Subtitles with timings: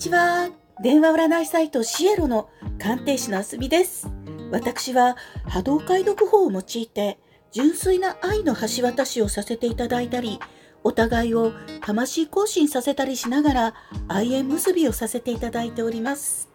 [0.00, 0.48] ちは。
[0.82, 2.48] 電話占いサイトシエロの
[2.78, 4.08] 鑑定士のあすみです。
[4.50, 7.18] 私は波動解読法を用いて
[7.52, 10.40] 純粋な愛の橋渡しをさせていただいたり、
[10.84, 11.52] お互いを
[11.82, 13.74] 魂更新させたりしながら
[14.08, 16.49] 愛縁結びをさせていただいております。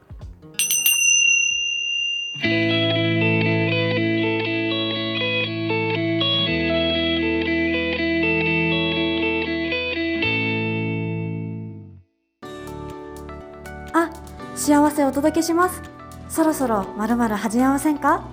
[14.55, 15.81] 幸せお届けします。
[16.29, 18.23] そろそろまるまる始めませんか？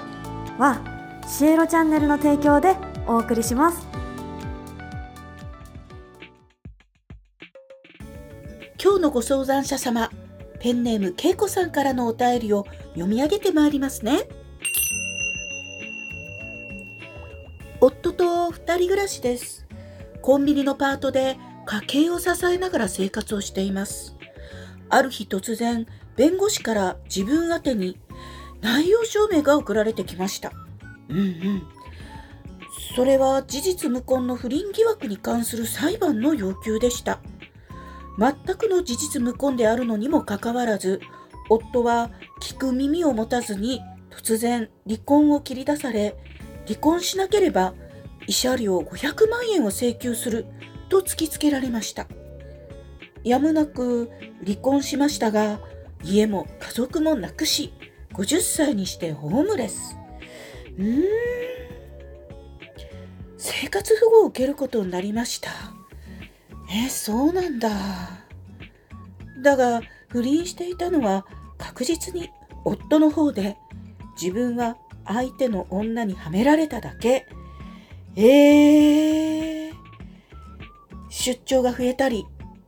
[0.56, 0.80] は、
[1.26, 2.76] シエロチャンネルの提供で
[3.08, 3.88] お送りします。
[8.82, 10.10] 今日のご相談者様、
[10.60, 14.28] ペンネームけいこさんからのお便りを読み上げてまいりますね。
[17.80, 19.66] 夫と二人暮らしです。
[20.20, 24.16] コンビニのパートで家計を支えながら生活をしています。
[24.92, 27.98] ある日突然、弁護士から自分宛てに
[28.60, 30.52] 内容証明が送られてきました。
[31.08, 31.62] うんうん。
[32.94, 37.20] それは事実無根の不倫疑惑に関する裁判の要求でした。
[38.18, 41.00] 全くの事実無根であるのにもかかわらず、
[41.48, 42.10] 夫は
[42.42, 46.16] 聞く耳を持たずに突然離婚を切り出され、
[46.66, 47.72] 離婚しなければ
[48.28, 50.44] 慰謝料500万円を請求する
[50.90, 52.06] と突きつけられました。
[53.24, 54.10] やむなく
[54.44, 55.60] 離婚しましたが、
[56.02, 57.72] 家も家族もなくし、
[58.14, 59.96] 50歳にしてホームレス。
[60.78, 61.04] うーん。
[63.38, 65.50] 生活保護を受けることになりました。
[66.72, 67.70] え、そうなんだ。
[69.42, 71.26] だが、不倫していたのは
[71.58, 72.30] 確実に
[72.64, 73.56] 夫の方で、
[74.20, 77.26] 自分は相手の女にはめられただけ。
[78.16, 79.72] えー。
[81.08, 82.24] 出張が増えたり、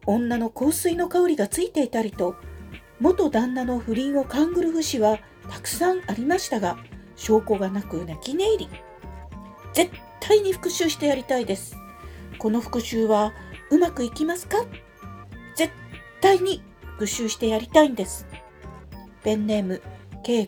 [0.06, 2.36] 女の香水の香りがついていたりと、
[3.00, 5.18] 元旦那の不倫を勘ぐる節は
[5.50, 6.78] たくさんありましたが、
[7.16, 8.68] 証拠がなく泣き寝入り。
[9.72, 11.76] 絶対に復讐してやりたいです。
[12.38, 13.32] この復讐は
[13.70, 14.58] うまくいきますか？
[15.56, 15.72] 絶
[16.20, 16.62] 対に
[16.98, 18.26] 復讐してやりたいんです。
[19.22, 19.82] ペンネーム、
[20.22, 20.46] けい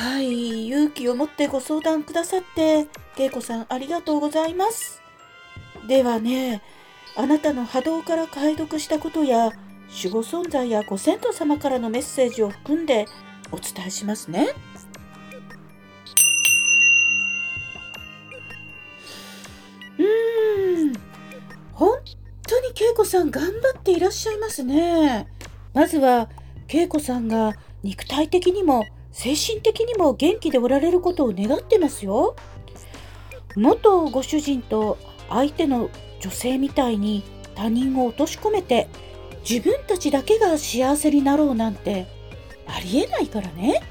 [0.00, 5.02] はい、勇気を持ってご相談くださって、けいこさんありがとうございます。
[5.86, 6.62] ではね、
[7.16, 9.50] あなたの波動から解読したことや、
[9.90, 13.04] 守護存在やご先祖様からのメッセージを含んで
[13.52, 14.48] お伝えしますね。
[19.98, 20.92] うーん、
[21.74, 21.98] 本
[22.48, 25.28] 当に恵子さん頑張っていらっしゃいますね。
[25.74, 26.30] まずは
[26.68, 27.52] 恵子さんが
[27.82, 32.36] 肉体的にも精神的にも元気でおられることを願ってますよ。
[33.56, 34.98] 元ご主人と
[35.28, 35.90] 相手の
[36.20, 38.88] 女性みたいに他人を落とし込めて
[39.48, 42.06] 自分たちだけが幸せになろうなんて
[42.66, 43.82] ありえないからね。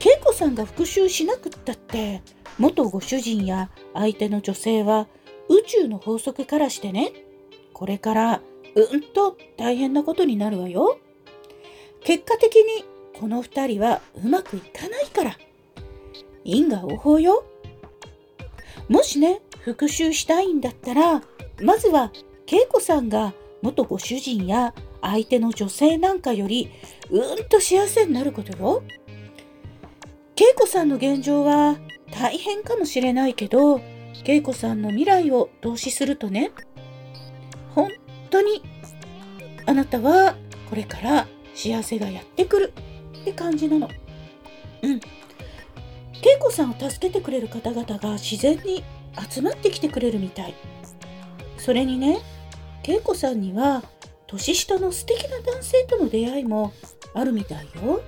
[0.00, 2.22] 恵子さんが復讐しなくったって
[2.58, 5.06] 元ご主人や相手の女性は
[5.48, 7.12] 宇宙の法則からしてね、
[7.72, 8.42] これから
[8.74, 10.98] うんと大変なことになるわよ。
[12.04, 12.84] 結果的に
[13.18, 15.36] この二人はうまくいかないから。
[16.44, 17.44] 因果応報よ。
[18.88, 21.22] もしね、復讐したいんだったら、
[21.60, 22.12] まずは
[22.46, 26.70] 恵子さんが元ご主人や相手の女性なんかより
[27.10, 28.82] うんと幸せになることよ。
[30.36, 31.76] 恵子さんの現状は
[32.12, 33.80] 大変かもしれないけど、
[34.24, 36.52] 恵子さんの未来を投資するとね、
[37.74, 37.90] 本
[38.30, 38.62] 当に
[39.66, 40.36] あなたは
[40.70, 42.72] これから幸せがやってくる
[43.28, 43.88] って感じなの。
[44.82, 45.00] うん。
[46.20, 48.82] 恵子さんを助けてくれる方々が自然に
[49.30, 50.54] 集まってきてくれるみたい。
[51.58, 52.20] それにね、
[52.84, 53.82] 恵子さんには
[54.26, 56.72] 年下の素敵な男性との出会いも
[57.14, 58.00] あるみたいよ。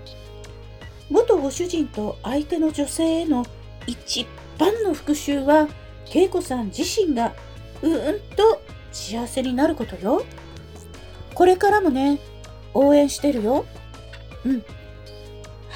[1.11, 3.44] 元ご主人と相手の女性への
[3.87, 4.26] 一
[4.58, 5.69] 番の復讐は
[6.12, 7.34] 恵子さん自身が
[7.82, 8.61] うんと
[8.93, 10.25] 幸せになることよ。
[11.34, 12.19] これからもね、
[12.75, 13.64] 応援してるよ。
[14.44, 14.64] うん。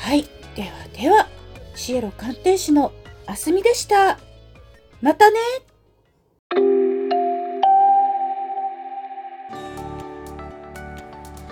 [0.04, 0.28] はい。
[0.54, 1.28] ではでは、
[1.74, 2.92] シエロ鑑定士の
[3.26, 4.18] あすみでした。
[5.00, 5.38] またね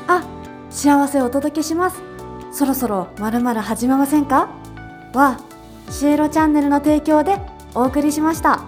[0.07, 0.23] あ、
[0.69, 2.03] 幸せをお届けします。
[2.53, 4.51] そろそろまるまる始めませんか？
[5.15, 5.41] は、
[5.89, 7.39] シエロチャンネルの提供で
[7.75, 8.67] お送りしました。